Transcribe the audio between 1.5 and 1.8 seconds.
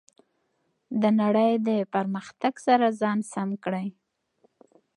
د